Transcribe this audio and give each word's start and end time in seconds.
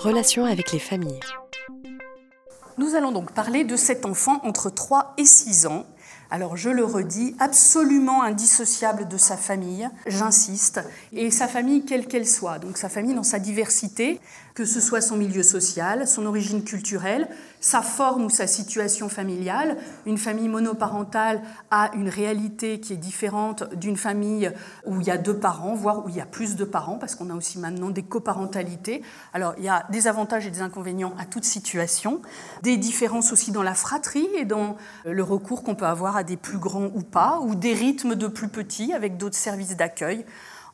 Relations 0.00 0.46
avec 0.46 0.72
les 0.72 0.78
familles. 0.78 1.20
Nous 2.78 2.94
allons 2.94 3.12
donc 3.12 3.32
parler 3.32 3.64
de 3.64 3.76
cet 3.76 4.06
enfant 4.06 4.40
entre 4.44 4.70
3 4.70 5.12
et 5.18 5.26
6 5.26 5.66
ans. 5.66 5.84
Alors 6.32 6.56
je 6.56 6.70
le 6.70 6.84
redis, 6.84 7.34
absolument 7.40 8.22
indissociable 8.22 9.08
de 9.08 9.16
sa 9.16 9.36
famille, 9.36 9.88
j'insiste, 10.06 10.80
et 11.12 11.30
sa 11.32 11.48
famille 11.48 11.84
quelle 11.84 12.06
qu'elle 12.06 12.26
soit, 12.26 12.60
donc 12.60 12.78
sa 12.78 12.88
famille 12.88 13.14
dans 13.14 13.24
sa 13.24 13.40
diversité, 13.40 14.20
que 14.54 14.64
ce 14.64 14.80
soit 14.80 15.00
son 15.00 15.16
milieu 15.16 15.42
social, 15.42 16.06
son 16.06 16.26
origine 16.26 16.62
culturelle, 16.62 17.28
sa 17.60 17.82
forme 17.82 18.24
ou 18.24 18.30
sa 18.30 18.46
situation 18.46 19.08
familiale. 19.08 19.76
Une 20.06 20.18
famille 20.18 20.48
monoparentale 20.48 21.42
a 21.70 21.90
une 21.94 22.08
réalité 22.08 22.78
qui 22.78 22.92
est 22.92 22.98
différente 22.98 23.64
d'une 23.74 23.96
famille 23.96 24.52
où 24.86 25.00
il 25.00 25.06
y 25.06 25.10
a 25.10 25.18
deux 25.18 25.36
parents, 25.36 25.74
voire 25.74 26.04
où 26.04 26.08
il 26.08 26.16
y 26.16 26.20
a 26.20 26.26
plus 26.26 26.56
de 26.56 26.64
parents, 26.64 26.98
parce 26.98 27.14
qu'on 27.14 27.30
a 27.30 27.34
aussi 27.34 27.58
maintenant 27.58 27.90
des 27.90 28.02
coparentalités. 28.02 29.02
Alors 29.32 29.54
il 29.58 29.64
y 29.64 29.68
a 29.68 29.86
des 29.90 30.08
avantages 30.08 30.46
et 30.46 30.50
des 30.50 30.62
inconvénients 30.62 31.14
à 31.18 31.24
toute 31.24 31.44
situation, 31.44 32.20
des 32.62 32.76
différences 32.76 33.32
aussi 33.32 33.52
dans 33.52 33.62
la 33.62 33.74
fratrie 33.74 34.28
et 34.36 34.44
dans 34.44 34.76
le 35.04 35.22
recours 35.22 35.62
qu'on 35.62 35.74
peut 35.74 35.86
avoir 35.86 36.16
des 36.22 36.36
plus 36.36 36.58
grands 36.58 36.90
ou 36.94 37.02
pas, 37.02 37.40
ou 37.40 37.54
des 37.54 37.74
rythmes 37.74 38.14
de 38.14 38.26
plus 38.26 38.48
petits 38.48 38.92
avec 38.92 39.16
d'autres 39.16 39.36
services 39.36 39.76
d'accueil. 39.76 40.24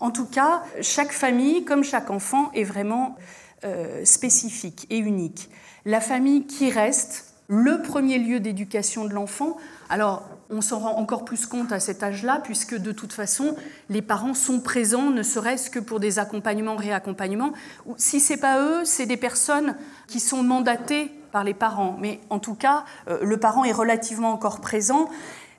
En 0.00 0.10
tout 0.10 0.26
cas, 0.26 0.62
chaque 0.82 1.12
famille, 1.12 1.64
comme 1.64 1.84
chaque 1.84 2.10
enfant, 2.10 2.50
est 2.52 2.64
vraiment 2.64 3.16
euh, 3.64 4.04
spécifique 4.04 4.86
et 4.90 4.98
unique. 4.98 5.50
La 5.84 6.00
famille 6.00 6.46
qui 6.46 6.70
reste 6.70 7.26
le 7.48 7.80
premier 7.80 8.18
lieu 8.18 8.40
d'éducation 8.40 9.04
de 9.04 9.14
l'enfant. 9.14 9.56
Alors, 9.88 10.28
on 10.50 10.60
s'en 10.60 10.80
rend 10.80 10.96
encore 10.96 11.24
plus 11.24 11.46
compte 11.46 11.72
à 11.72 11.80
cet 11.80 12.02
âge-là, 12.02 12.40
puisque 12.42 12.76
de 12.76 12.92
toute 12.92 13.12
façon, 13.12 13.56
les 13.88 14.02
parents 14.02 14.34
sont 14.34 14.60
présents, 14.60 15.10
ne 15.10 15.22
serait-ce 15.22 15.70
que 15.70 15.78
pour 15.78 16.00
des 16.00 16.18
accompagnements, 16.18 16.76
réaccompagnements. 16.76 17.52
Si 17.96 18.20
c'est 18.20 18.36
pas 18.36 18.60
eux, 18.62 18.84
c'est 18.84 19.06
des 19.06 19.16
personnes 19.16 19.76
qui 20.08 20.20
sont 20.20 20.42
mandatées 20.42 21.10
par 21.36 21.44
les 21.44 21.52
parents. 21.52 21.98
Mais 22.00 22.18
en 22.30 22.38
tout 22.38 22.54
cas, 22.54 22.86
euh, 23.08 23.18
le 23.20 23.36
parent 23.36 23.62
est 23.62 23.72
relativement 23.72 24.32
encore 24.32 24.62
présent. 24.62 25.10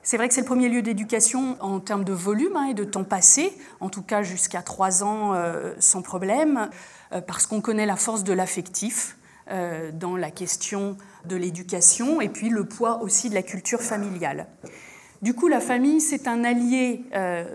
C'est 0.02 0.16
vrai 0.16 0.26
que 0.26 0.34
c'est 0.34 0.40
le 0.40 0.46
premier 0.46 0.68
lieu 0.68 0.82
d'éducation 0.82 1.56
en 1.60 1.78
termes 1.78 2.02
de 2.02 2.12
volume 2.12 2.56
hein, 2.56 2.64
et 2.64 2.74
de 2.74 2.82
temps 2.82 3.04
passé, 3.04 3.56
en 3.78 3.88
tout 3.88 4.02
cas 4.02 4.22
jusqu'à 4.22 4.62
trois 4.62 5.04
ans 5.04 5.34
euh, 5.34 5.74
sans 5.78 6.02
problème. 6.02 6.68
Euh, 7.12 7.20
parce 7.20 7.46
qu'on 7.46 7.60
connaît 7.60 7.86
la 7.86 7.94
force 7.94 8.24
de 8.24 8.32
l'affectif 8.32 9.16
dans 9.94 10.14
la 10.14 10.30
question 10.30 10.98
de 11.24 11.34
l'éducation 11.34 12.20
et 12.20 12.28
puis 12.28 12.50
le 12.50 12.66
poids 12.66 13.00
aussi 13.00 13.30
de 13.30 13.34
la 13.34 13.42
culture 13.42 13.80
familiale. 13.80 14.46
Du 15.22 15.32
coup, 15.32 15.48
la 15.48 15.60
famille, 15.60 16.02
c'est 16.02 16.28
un 16.28 16.44
allié 16.44 17.02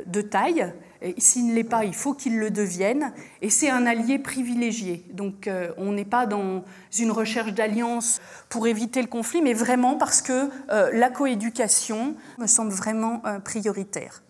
de 0.08 0.22
taille. 0.22 0.74
S'il 1.18 1.48
ne 1.48 1.54
l'est 1.54 1.64
pas, 1.64 1.84
il 1.86 1.94
faut 1.94 2.14
qu'il 2.14 2.38
le 2.40 2.50
devienne. 2.50 3.14
Et 3.42 3.50
c'est 3.50 3.70
un 3.70 3.86
allié 3.86 4.20
privilégié. 4.20 5.06
Donc, 5.12 5.50
on 5.78 5.92
n'est 5.92 6.06
pas 6.06 6.26
dans 6.26 6.64
une 6.98 7.12
recherche 7.12 7.54
d'alliance 7.54 8.22
pour 8.50 8.68
éviter 8.68 9.02
le 9.02 9.08
conflit, 9.08 9.42
mais 9.42 9.54
vraiment 9.54 9.96
parce 9.96 10.22
que 10.22 10.50
la 10.70 11.10
coéducation 11.10 12.16
me 12.40 12.48
semble 12.48 12.72
vraiment 12.72 13.22
prioritaire. 13.44 14.24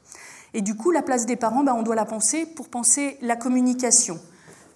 Et 0.54 0.62
du 0.62 0.76
coup, 0.76 0.92
la 0.92 1.02
place 1.02 1.26
des 1.26 1.36
parents, 1.36 1.64
ben, 1.64 1.74
on 1.74 1.84
doit 1.84 1.96
la 1.96 2.06
penser 2.06 2.46
pour 2.46 2.70
penser 2.70 3.18
la 3.22 3.36
communication. 3.36 4.20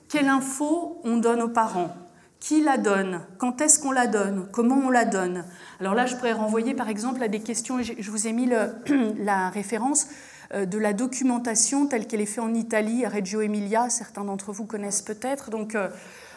Quelle 0.09 0.27
info 0.27 0.99
on 1.03 1.17
donne 1.17 1.41
aux 1.41 1.49
parents? 1.49 1.95
Qui 2.39 2.61
la 2.61 2.77
donne? 2.77 3.21
Quand 3.37 3.61
est-ce 3.61 3.79
qu'on 3.79 3.91
la 3.91 4.07
donne? 4.07 4.47
Comment 4.51 4.77
on 4.77 4.89
la 4.89 5.05
donne? 5.05 5.45
Alors 5.79 5.93
là, 5.93 6.05
je 6.05 6.15
pourrais 6.15 6.33
renvoyer 6.33 6.73
par 6.73 6.89
exemple 6.89 7.21
à 7.21 7.27
des 7.27 7.41
questions, 7.41 7.81
je 7.81 8.11
vous 8.11 8.27
ai 8.27 8.31
mis 8.31 8.49
la 9.17 9.49
référence 9.49 10.07
euh, 10.07 10.36
de 10.53 10.77
la 10.77 10.93
documentation 10.93 11.87
telle 11.87 12.07
qu'elle 12.07 12.21
est 12.21 12.25
faite 12.25 12.43
en 12.43 12.53
Italie, 12.53 13.05
à 13.05 13.09
Reggio 13.09 13.41
Emilia, 13.41 13.89
certains 13.89 14.23
d'entre 14.23 14.51
vous 14.51 14.65
connaissent 14.65 15.01
peut-être. 15.01 15.49
Donc, 15.49 15.75
euh, 15.75 15.89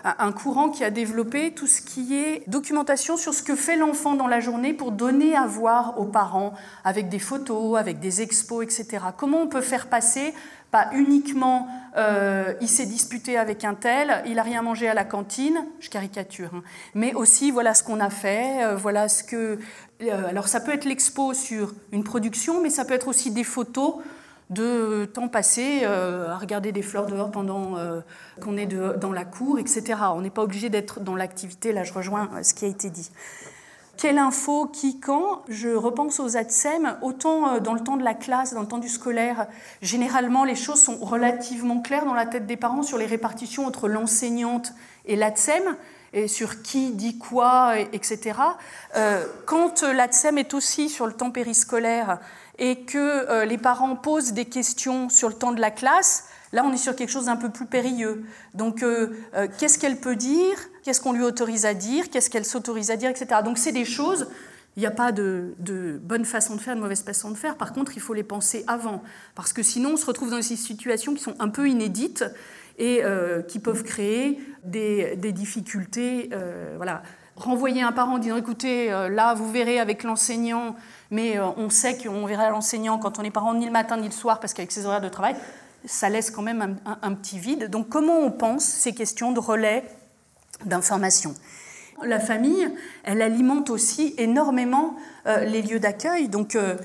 un 0.04 0.32
courant 0.32 0.70
qui 0.70 0.84
a 0.84 0.90
développé 0.90 1.52
tout 1.52 1.66
ce 1.66 1.80
qui 1.80 2.16
est 2.16 2.42
documentation 2.48 3.16
sur 3.16 3.34
ce 3.34 3.42
que 3.42 3.54
fait 3.54 3.76
l'enfant 3.76 4.14
dans 4.14 4.26
la 4.26 4.40
journée 4.40 4.72
pour 4.72 4.92
donner 4.92 5.36
à 5.36 5.46
voir 5.46 5.98
aux 5.98 6.06
parents, 6.06 6.54
avec 6.84 7.08
des 7.08 7.18
photos, 7.18 7.78
avec 7.78 8.00
des 8.00 8.22
expos, 8.22 8.64
etc. 8.64 9.04
Comment 9.16 9.42
on 9.42 9.46
peut 9.46 9.60
faire 9.60 9.88
passer 9.88 10.34
pas 10.70 10.88
uniquement 10.92 11.68
euh, 11.96 12.54
il 12.60 12.68
s'est 12.68 12.86
disputé 12.86 13.36
avec 13.36 13.64
un 13.64 13.74
tel, 13.74 14.22
il 14.26 14.38
a 14.38 14.42
rien 14.42 14.62
mangé 14.62 14.88
à 14.88 14.94
la 14.94 15.04
cantine, 15.04 15.66
je 15.80 15.90
caricature, 15.90 16.50
hein. 16.54 16.62
mais 16.94 17.12
aussi 17.14 17.50
voilà 17.50 17.74
ce 17.74 17.82
qu'on 17.82 17.98
a 17.98 18.10
fait, 18.10 18.64
euh, 18.64 18.76
voilà 18.76 19.08
ce 19.08 19.24
que. 19.24 19.58
Euh, 20.02 20.28
alors 20.28 20.46
ça 20.46 20.60
peut 20.60 20.72
être 20.72 20.84
l'expo 20.84 21.34
sur 21.34 21.74
une 21.90 22.04
production, 22.04 22.62
mais 22.62 22.70
ça 22.70 22.84
peut 22.84 22.94
être 22.94 23.08
aussi 23.08 23.32
des 23.32 23.42
photos 23.42 23.96
de 24.50 25.04
temps 25.06 25.28
passé 25.28 25.84
à 25.84 26.36
regarder 26.36 26.72
des 26.72 26.82
fleurs 26.82 27.06
dehors 27.06 27.30
pendant 27.30 27.76
qu'on 28.40 28.56
est 28.56 28.66
dans 28.66 29.12
la 29.12 29.24
cour, 29.24 29.58
etc. 29.58 30.00
On 30.14 30.20
n'est 30.20 30.30
pas 30.30 30.42
obligé 30.42 30.68
d'être 30.68 31.00
dans 31.00 31.16
l'activité, 31.16 31.72
là 31.72 31.84
je 31.84 31.92
rejoins 31.92 32.28
ce 32.42 32.52
qui 32.52 32.64
a 32.64 32.68
été 32.68 32.90
dit. 32.90 33.10
Quelle 34.00 34.16
info, 34.16 34.64
qui, 34.64 34.98
quand? 34.98 35.42
Je 35.50 35.68
repense 35.68 36.20
aux 36.20 36.38
ATSEM, 36.38 36.96
autant 37.02 37.56
euh, 37.56 37.60
dans 37.60 37.74
le 37.74 37.80
temps 37.80 37.98
de 37.98 38.02
la 38.02 38.14
classe, 38.14 38.54
dans 38.54 38.62
le 38.62 38.66
temps 38.66 38.78
du 38.78 38.88
scolaire, 38.88 39.46
généralement 39.82 40.44
les 40.44 40.54
choses 40.54 40.80
sont 40.80 40.96
relativement 40.96 41.82
claires 41.82 42.06
dans 42.06 42.14
la 42.14 42.24
tête 42.24 42.46
des 42.46 42.56
parents 42.56 42.82
sur 42.82 42.96
les 42.96 43.04
répartitions 43.04 43.66
entre 43.66 43.88
l'enseignante 43.88 44.72
et 45.04 45.16
l'ATSEM, 45.16 45.76
et 46.12 46.28
sur 46.28 46.62
qui 46.62 46.90
dit 46.90 47.18
quoi, 47.18 47.78
etc. 47.92 48.38
Euh, 48.96 49.24
quand 49.46 49.82
l'ATSEM 49.82 50.38
est 50.38 50.54
aussi 50.54 50.88
sur 50.88 51.06
le 51.06 51.12
temps 51.12 51.30
périscolaire 51.30 52.18
et 52.58 52.80
que 52.80 52.98
euh, 52.98 53.44
les 53.44 53.58
parents 53.58 53.96
posent 53.96 54.32
des 54.32 54.44
questions 54.44 55.08
sur 55.08 55.28
le 55.28 55.34
temps 55.34 55.52
de 55.52 55.60
la 55.60 55.70
classe, 55.70 56.24
Là, 56.52 56.64
on 56.64 56.72
est 56.72 56.78
sur 56.78 56.96
quelque 56.96 57.10
chose 57.10 57.26
d'un 57.26 57.36
peu 57.36 57.50
plus 57.50 57.66
périlleux. 57.66 58.24
Donc, 58.54 58.82
euh, 58.82 59.16
euh, 59.34 59.46
qu'est-ce 59.58 59.78
qu'elle 59.78 60.00
peut 60.00 60.16
dire? 60.16 60.56
Qu'est-ce 60.82 61.00
qu'on 61.00 61.12
lui 61.12 61.22
autorise 61.22 61.64
à 61.64 61.74
dire? 61.74 62.10
Qu'est-ce 62.10 62.28
qu'elle 62.28 62.44
s'autorise 62.44 62.90
à 62.90 62.96
dire, 62.96 63.10
etc. 63.10 63.40
Donc, 63.44 63.56
c'est 63.56 63.72
des 63.72 63.84
choses. 63.84 64.26
Il 64.76 64.80
n'y 64.80 64.86
a 64.86 64.90
pas 64.90 65.12
de, 65.12 65.54
bonne 66.02 66.24
façon 66.24 66.56
de 66.56 66.60
faire, 66.60 66.74
de 66.74 66.80
mauvaise 66.80 67.02
façon 67.02 67.30
de 67.30 67.36
faire. 67.36 67.56
Par 67.56 67.72
contre, 67.72 67.92
il 67.96 68.00
faut 68.00 68.14
les 68.14 68.24
penser 68.24 68.64
avant. 68.66 69.02
Parce 69.34 69.52
que 69.52 69.62
sinon, 69.62 69.92
on 69.92 69.96
se 69.96 70.06
retrouve 70.06 70.30
dans 70.30 70.36
des 70.36 70.42
situations 70.42 71.14
qui 71.14 71.22
sont 71.22 71.34
un 71.38 71.48
peu 71.48 71.68
inédites 71.68 72.24
et 72.80 73.04
euh, 73.04 73.42
qui 73.42 73.60
peuvent 73.60 73.84
créer 73.84 74.40
des, 74.64 75.16
difficultés. 75.32 76.30
voilà. 76.76 77.02
Renvoyer 77.36 77.80
un 77.80 77.92
parent 77.92 78.16
en 78.16 78.18
disant 78.18 78.36
écoutez, 78.36 78.88
là, 78.90 79.32
vous 79.32 79.50
verrez 79.50 79.80
avec 79.80 80.02
l'enseignant, 80.02 80.76
mais 81.10 81.40
on 81.40 81.70
sait 81.70 81.96
qu'on 81.96 82.26
verra 82.26 82.50
l'enseignant 82.50 82.98
quand 82.98 83.18
on 83.18 83.22
est 83.22 83.30
parent 83.30 83.54
ni 83.54 83.64
le 83.64 83.72
matin 83.72 83.96
ni 83.96 84.06
le 84.06 84.12
soir 84.12 84.40
parce 84.40 84.52
qu'avec 84.52 84.70
ses 84.72 84.84
horaires 84.84 85.00
de 85.00 85.08
travail, 85.08 85.36
ça 85.84 86.08
laisse 86.08 86.30
quand 86.30 86.42
même 86.42 86.78
un, 87.02 87.14
petit 87.14 87.38
vide. 87.38 87.70
Donc 87.70 87.88
comment 87.88 88.18
on 88.18 88.30
pense 88.30 88.64
ces 88.64 88.94
questions 88.94 89.32
de 89.32 89.40
relais 89.40 89.84
d'information? 90.64 91.34
La 92.02 92.20
famille, 92.20 92.70
elle 93.04 93.20
alimente 93.20 93.68
aussi 93.70 94.14
énormément 94.16 94.96
euh, 95.26 95.44
les 95.44 95.62
lieux 95.62 95.80
d'accueil. 95.80 96.28
Donc 96.28 96.54
euh, 96.54 96.76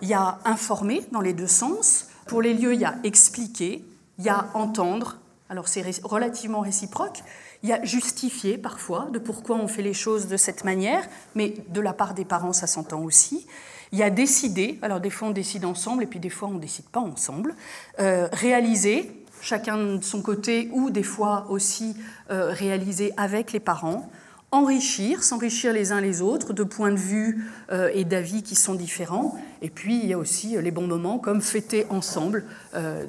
il 0.00 0.08
y 0.08 0.14
a 0.14 0.38
informer 0.44 1.04
dans 1.12 1.20
les 1.20 1.32
deux 1.32 1.48
sens. 1.48 2.08
Pour 2.26 2.42
les 2.42 2.54
lieux, 2.54 2.74
il 2.74 2.80
y 2.80 2.84
a 2.84 2.94
expliquer, 3.02 3.84
il 4.18 4.24
y 4.24 4.28
a 4.28 4.46
entendre. 4.54 5.18
Alors 5.50 5.66
c'est 5.66 5.84
relativement 6.04 6.60
réciproque. 6.60 7.22
Il 7.64 7.68
y 7.68 7.72
a 7.72 7.84
justifier 7.84 8.56
parfois 8.56 9.08
de 9.12 9.18
pourquoi 9.18 9.56
on 9.56 9.66
fait 9.66 9.82
les 9.82 9.92
choses 9.92 10.28
de 10.28 10.36
cette 10.36 10.62
manière, 10.64 11.02
mais 11.34 11.54
de 11.68 11.80
la 11.80 11.92
part 11.92 12.14
des 12.14 12.24
parents, 12.24 12.52
ça 12.52 12.68
s'entend 12.68 13.02
aussi. 13.02 13.46
Il 13.90 13.98
y 13.98 14.04
a 14.04 14.10
décider, 14.10 14.78
alors 14.80 15.00
des 15.00 15.10
fois 15.10 15.28
on 15.28 15.32
décide 15.32 15.64
ensemble 15.64 16.04
et 16.04 16.06
puis 16.06 16.20
des 16.20 16.30
fois 16.30 16.48
on 16.48 16.54
ne 16.54 16.60
décide 16.60 16.86
pas 16.86 17.00
ensemble. 17.00 17.56
Euh, 17.98 18.28
réaliser, 18.32 19.10
chacun 19.40 19.96
de 19.96 20.04
son 20.04 20.22
côté, 20.22 20.70
ou 20.72 20.88
des 20.90 21.02
fois 21.02 21.46
aussi 21.50 21.96
euh, 22.30 22.52
réaliser 22.52 23.12
avec 23.16 23.52
les 23.52 23.60
parents. 23.60 24.08
Enrichir, 24.52 25.22
s'enrichir 25.22 25.72
les 25.72 25.92
uns 25.92 26.00
les 26.00 26.22
autres 26.22 26.52
de 26.52 26.64
points 26.64 26.90
de 26.90 26.98
vue 26.98 27.44
euh, 27.70 27.90
et 27.94 28.04
d'avis 28.04 28.42
qui 28.42 28.56
sont 28.56 28.74
différents. 28.74 29.38
Et 29.62 29.70
puis 29.70 29.98
il 29.98 30.06
y 30.06 30.12
a 30.12 30.18
aussi 30.18 30.56
les 30.60 30.70
bons 30.70 30.86
moments 30.86 31.18
comme 31.18 31.40
fêter 31.40 31.86
ensemble 31.90 32.44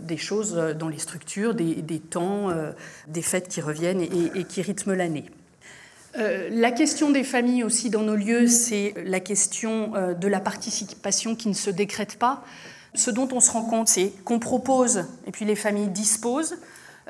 des 0.04 0.18
choses 0.18 0.54
dans 0.78 0.90
les 0.90 1.00
structures, 1.00 1.56
des, 1.56 2.00
temps, 2.00 2.50
des 3.08 3.22
fêtes 3.22 3.48
qui 3.48 3.62
reviennent 3.62 4.02
et 4.02 4.44
qui 4.44 4.62
rythment 4.62 4.94
l'année. 4.94 5.26
Euh, 6.18 6.50
la 6.52 6.72
question 6.72 7.10
des 7.10 7.24
familles 7.24 7.64
aussi 7.64 7.90
dans 7.90 8.02
nos 8.02 8.16
lieux, 8.16 8.48
c'est 8.48 8.94
la 9.06 9.20
question 9.20 9.96
euh, 9.96 10.14
de 10.14 10.28
la 10.28 10.40
participation 10.40 11.36
qui 11.36 11.48
ne 11.48 11.54
se 11.54 11.70
décrète 11.70 12.18
pas. 12.18 12.44
Ce 12.94 13.10
dont 13.12 13.30
on 13.32 13.40
se 13.40 13.52
rend 13.52 13.64
compte, 13.64 13.88
c'est 13.88 14.12
qu'on 14.26 14.40
propose 14.40 15.06
et 15.26 15.32
puis 15.32 15.46
les 15.46 15.56
familles 15.56 15.88
disposent, 15.88 16.58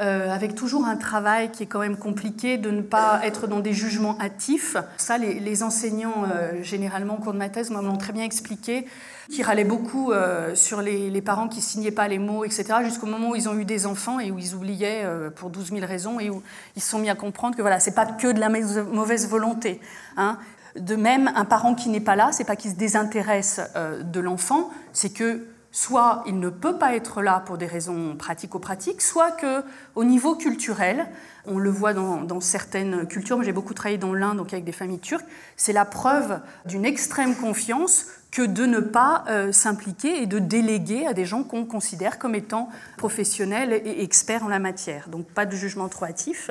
euh, 0.01 0.33
avec 0.33 0.55
toujours 0.55 0.85
un 0.85 0.95
travail 0.95 1.51
qui 1.51 1.63
est 1.63 1.65
quand 1.67 1.79
même 1.79 1.97
compliqué 1.97 2.57
de 2.57 2.71
ne 2.71 2.81
pas 2.81 3.21
être 3.23 3.47
dans 3.47 3.59
des 3.59 3.73
jugements 3.73 4.17
hâtifs. 4.19 4.75
Ça, 4.97 5.17
les, 5.17 5.63
enseignants, 5.63 6.25
généralement 6.61 7.15
au 7.15 7.21
cours 7.21 7.33
de 7.33 7.37
ma 7.37 7.49
thèse, 7.49 7.69
m'ont 7.69 7.97
très 7.97 8.11
bien 8.11 8.23
expliqué, 8.23 8.87
qui 9.29 9.43
râlaient 9.43 9.63
beaucoup 9.63 10.11
sur 10.55 10.81
les, 10.81 11.21
parents 11.21 11.47
qui 11.47 11.61
signaient 11.61 11.91
pas 11.91 12.07
les 12.07 12.17
mots, 12.17 12.43
etc., 12.43 12.65
jusqu'au 12.83 13.05
moment 13.05 13.29
où 13.31 13.35
ils 13.35 13.47
ont 13.47 13.57
eu 13.57 13.65
des 13.65 13.85
enfants 13.85 14.19
et 14.19 14.31
où 14.31 14.39
ils 14.39 14.55
oubliaient 14.55 15.05
pour 15.35 15.49
12 15.49 15.71
000 15.71 15.85
raisons 15.85 16.19
et 16.19 16.29
où 16.29 16.41
ils 16.75 16.81
se 16.81 16.89
sont 16.89 16.99
mis 16.99 17.09
à 17.09 17.15
comprendre 17.15 17.55
que 17.55 17.61
voilà, 17.61 17.79
c'est 17.79 17.95
pas 17.95 18.05
que 18.05 18.31
de 18.31 18.39
la 18.39 18.49
mauvaise 18.49 19.27
volonté. 19.29 19.79
Hein. 20.17 20.37
De 20.79 20.95
même, 20.95 21.31
un 21.35 21.45
parent 21.45 21.75
qui 21.75 21.89
n'est 21.89 21.99
pas 21.99 22.15
là, 22.15 22.29
c'est 22.31 22.45
pas 22.45 22.55
qu'il 22.55 22.71
se 22.71 22.75
désintéresse 22.75 23.61
de 24.03 24.19
l'enfant, 24.19 24.71
c'est 24.93 25.13
que 25.13 25.45
soit 25.71 26.23
il 26.27 26.39
ne 26.39 26.49
peut 26.49 26.77
pas 26.77 26.95
être 26.95 27.21
là 27.21 27.41
pour 27.45 27.57
des 27.57 27.65
raisons 27.65 28.15
pratico-pratiques, 28.15 29.01
soit 29.01 29.31
que 29.31 29.63
au 29.95 30.03
niveau 30.03 30.35
culturel, 30.35 31.07
on 31.45 31.57
le 31.57 31.69
voit 31.69 31.93
dans, 31.93 32.41
certaines 32.41 33.07
cultures, 33.07 33.41
j'ai 33.43 33.53
beaucoup 33.53 33.73
travaillé 33.73 33.97
dans 33.97 34.13
l'Inde, 34.13 34.37
donc 34.37 34.53
avec 34.53 34.65
des 34.65 34.71
familles 34.71 34.99
turques, 34.99 35.25
c'est 35.55 35.73
la 35.73 35.85
preuve 35.85 36.39
d'une 36.65 36.85
extrême 36.85 37.35
confiance 37.35 38.07
que 38.31 38.41
de 38.41 38.65
ne 38.65 38.79
pas 38.79 39.25
euh, 39.27 39.51
s'impliquer 39.51 40.21
et 40.21 40.25
de 40.25 40.39
déléguer 40.39 41.05
à 41.05 41.13
des 41.13 41.25
gens 41.25 41.43
qu'on 41.43 41.65
considère 41.65 42.19
comme 42.19 42.35
étant 42.35 42.69
professionnels 42.97 43.73
et 43.73 44.03
experts 44.03 44.43
en 44.43 44.47
la 44.47 44.59
matière. 44.59 45.09
Donc 45.09 45.25
pas 45.27 45.45
de 45.45 45.55
jugement 45.55 45.89
trop 45.89 46.05
hâtif. 46.05 46.49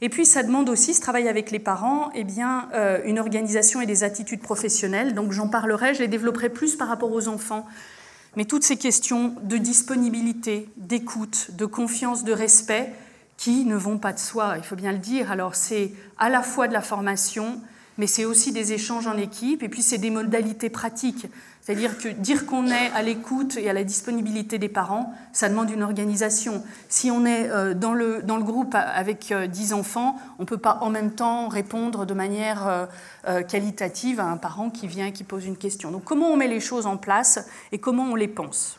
Et 0.00 0.08
puis 0.10 0.26
ça 0.26 0.42
demande 0.42 0.68
aussi, 0.68 0.92
ce 0.92 1.00
travail 1.00 1.28
avec 1.28 1.50
les 1.50 1.58
parents, 1.58 2.10
eh 2.14 2.24
bien, 2.24 2.68
euh, 2.74 3.00
une 3.04 3.18
organisation 3.18 3.80
et 3.80 3.86
des 3.86 4.04
attitudes 4.04 4.42
professionnelles. 4.42 5.14
Donc 5.14 5.32
j'en 5.32 5.48
parlerai, 5.48 5.94
je 5.94 6.00
les 6.00 6.08
développerai 6.08 6.50
plus 6.50 6.76
par 6.76 6.88
rapport 6.88 7.12
aux 7.12 7.28
enfants. 7.28 7.64
Mais 8.36 8.44
toutes 8.44 8.64
ces 8.64 8.76
questions 8.76 9.34
de 9.42 9.56
disponibilité, 9.56 10.68
d'écoute, 10.76 11.50
de 11.52 11.66
confiance, 11.66 12.24
de 12.24 12.32
respect, 12.32 12.92
qui 13.36 13.64
ne 13.64 13.76
vont 13.76 13.98
pas 13.98 14.12
de 14.12 14.18
soi, 14.18 14.54
il 14.56 14.64
faut 14.64 14.76
bien 14.76 14.92
le 14.92 14.98
dire. 14.98 15.30
Alors 15.30 15.54
c'est 15.54 15.92
à 16.18 16.28
la 16.28 16.42
fois 16.42 16.68
de 16.68 16.72
la 16.72 16.82
formation, 16.82 17.60
mais 17.98 18.06
c'est 18.06 18.24
aussi 18.24 18.52
des 18.52 18.72
échanges 18.72 19.06
en 19.06 19.16
équipe, 19.16 19.62
et 19.62 19.68
puis 19.68 19.82
c'est 19.82 19.98
des 19.98 20.10
modalités 20.10 20.70
pratiques. 20.70 21.26
C'est-à-dire 21.64 21.96
que 21.96 22.08
dire 22.08 22.44
qu'on 22.44 22.66
est 22.66 22.90
à 22.94 23.02
l'écoute 23.02 23.56
et 23.56 23.70
à 23.70 23.72
la 23.72 23.84
disponibilité 23.84 24.58
des 24.58 24.68
parents, 24.68 25.14
ça 25.32 25.48
demande 25.48 25.70
une 25.70 25.82
organisation. 25.82 26.62
Si 26.90 27.10
on 27.10 27.24
est 27.24 27.48
euh, 27.48 27.72
dans 27.72 27.94
le, 27.94 28.22
dans 28.22 28.36
le 28.36 28.44
groupe 28.44 28.74
avec 28.74 29.32
10 29.32 29.72
euh, 29.72 29.76
enfants, 29.76 30.18
on 30.38 30.42
ne 30.42 30.46
peut 30.46 30.58
pas 30.58 30.78
en 30.82 30.90
même 30.90 31.12
temps 31.12 31.48
répondre 31.48 32.04
de 32.04 32.12
manière 32.12 32.88
euh, 33.26 33.42
qualitative 33.42 34.20
à 34.20 34.24
un 34.24 34.36
parent 34.36 34.68
qui 34.68 34.86
vient 34.86 35.06
et 35.06 35.12
qui 35.12 35.24
pose 35.24 35.46
une 35.46 35.56
question. 35.56 35.90
Donc 35.90 36.04
comment 36.04 36.28
on 36.28 36.36
met 36.36 36.48
les 36.48 36.60
choses 36.60 36.86
en 36.86 36.98
place 36.98 37.38
et 37.72 37.78
comment 37.78 38.04
on 38.04 38.14
les 38.14 38.28
pense? 38.28 38.78